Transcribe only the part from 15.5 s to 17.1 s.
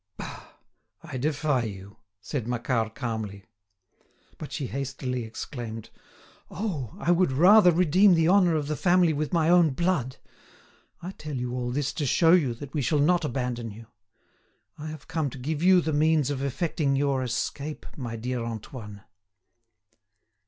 you the means of effecting